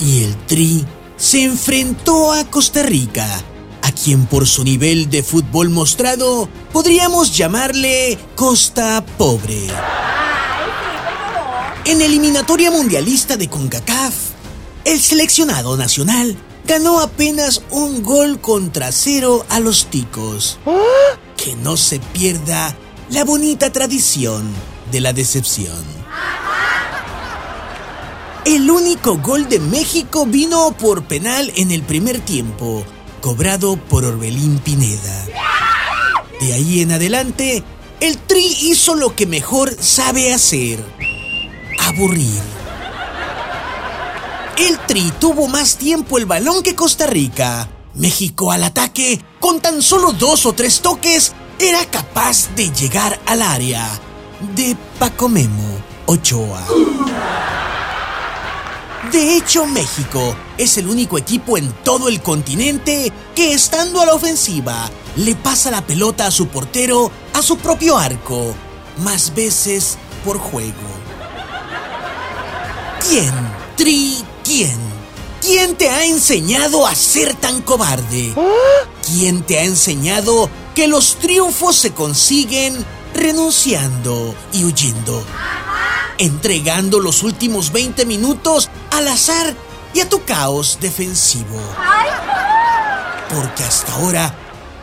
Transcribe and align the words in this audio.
y 0.00 0.24
el 0.24 0.36
Tri 0.46 0.84
se 1.16 1.44
enfrentó 1.44 2.32
a 2.32 2.44
Costa 2.44 2.82
Rica, 2.82 3.26
a 3.82 3.92
quien 3.92 4.26
por 4.26 4.46
su 4.46 4.64
nivel 4.64 5.08
de 5.08 5.22
fútbol 5.22 5.70
mostrado 5.70 6.48
podríamos 6.72 7.36
llamarle 7.36 8.18
Costa 8.34 9.04
Pobre. 9.16 9.66
En 11.84 12.00
eliminatoria 12.00 12.70
mundialista 12.70 13.36
de 13.36 13.48
CONCACAF, 13.48 14.14
el 14.84 15.00
seleccionado 15.00 15.76
nacional 15.76 16.36
ganó 16.66 17.00
apenas 17.00 17.62
un 17.70 18.02
gol 18.02 18.40
contra 18.40 18.90
cero 18.92 19.46
a 19.48 19.60
los 19.60 19.86
ticos. 19.86 20.58
Que 21.36 21.54
no 21.54 21.76
se 21.76 22.00
pierda 22.00 22.76
la 23.10 23.24
bonita 23.24 23.70
tradición 23.70 24.52
de 24.90 25.00
la 25.00 25.12
decepción. 25.12 26.05
El 28.46 28.70
único 28.70 29.18
gol 29.18 29.48
de 29.48 29.58
México 29.58 30.24
vino 30.24 30.70
por 30.78 31.02
penal 31.02 31.52
en 31.56 31.72
el 31.72 31.82
primer 31.82 32.20
tiempo, 32.20 32.84
cobrado 33.20 33.76
por 33.76 34.04
Orbelín 34.04 34.60
Pineda. 34.60 35.26
De 36.40 36.52
ahí 36.52 36.80
en 36.80 36.92
adelante, 36.92 37.64
el 37.98 38.16
Tri 38.18 38.56
hizo 38.62 38.94
lo 38.94 39.16
que 39.16 39.26
mejor 39.26 39.74
sabe 39.80 40.32
hacer, 40.32 40.78
aburrir. 41.80 42.40
El 44.58 44.78
Tri 44.86 45.12
tuvo 45.18 45.48
más 45.48 45.76
tiempo 45.76 46.16
el 46.16 46.26
balón 46.26 46.62
que 46.62 46.76
Costa 46.76 47.08
Rica. 47.08 47.68
México 47.94 48.52
al 48.52 48.62
ataque, 48.62 49.20
con 49.40 49.58
tan 49.58 49.82
solo 49.82 50.12
dos 50.12 50.46
o 50.46 50.52
tres 50.52 50.82
toques, 50.82 51.32
era 51.58 51.84
capaz 51.86 52.54
de 52.54 52.70
llegar 52.70 53.18
al 53.26 53.42
área 53.42 53.90
de 54.54 54.76
Paco 55.00 55.28
Memo 55.28 55.80
Ochoa. 56.06 56.64
De 59.12 59.36
hecho, 59.36 59.66
México 59.66 60.34
es 60.58 60.78
el 60.78 60.88
único 60.88 61.16
equipo 61.16 61.56
en 61.56 61.72
todo 61.84 62.08
el 62.08 62.20
continente 62.22 63.12
que 63.34 63.52
estando 63.52 64.00
a 64.00 64.06
la 64.06 64.14
ofensiva 64.14 64.90
le 65.16 65.36
pasa 65.36 65.70
la 65.70 65.86
pelota 65.86 66.26
a 66.26 66.30
su 66.30 66.48
portero 66.48 67.10
a 67.32 67.42
su 67.42 67.58
propio 67.58 67.98
arco, 67.98 68.54
más 69.04 69.34
veces 69.34 69.98
por 70.24 70.38
juego. 70.38 70.72
¿Quién? 73.06 73.32
Tri, 73.76 74.24
¿quién? 74.42 74.76
¿Quién 75.40 75.76
te 75.76 75.88
ha 75.88 76.04
enseñado 76.04 76.86
a 76.86 76.94
ser 76.94 77.34
tan 77.34 77.62
cobarde? 77.62 78.34
¿Quién 79.06 79.42
te 79.42 79.58
ha 79.58 79.64
enseñado 79.64 80.50
que 80.74 80.88
los 80.88 81.16
triunfos 81.16 81.76
se 81.76 81.92
consiguen 81.92 82.84
renunciando 83.14 84.34
y 84.52 84.64
huyendo? 84.64 85.22
Entregando 86.18 87.00
los 87.00 87.22
últimos 87.22 87.72
20 87.72 88.06
minutos 88.06 88.70
al 88.90 89.08
azar 89.08 89.54
y 89.92 90.00
a 90.00 90.08
tu 90.08 90.24
caos 90.24 90.78
defensivo. 90.80 91.60
Porque 93.28 93.64
hasta 93.64 93.92
ahora, 93.94 94.34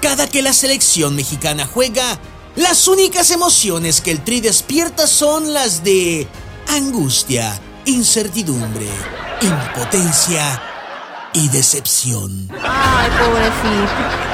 cada 0.01 0.27
que 0.27 0.41
la 0.41 0.53
selección 0.53 1.15
mexicana 1.15 1.67
juega, 1.71 2.19
las 2.55 2.87
únicas 2.87 3.31
emociones 3.31 4.01
que 4.01 4.11
el 4.11 4.23
Tri 4.23 4.41
despierta 4.41 5.07
son 5.07 5.53
las 5.53 5.83
de 5.83 6.27
angustia, 6.67 7.59
incertidumbre, 7.85 8.87
impotencia 9.41 10.61
y 11.33 11.49
decepción. 11.49 12.49
Ay, 12.51 13.09
pobrecito. 13.19 14.32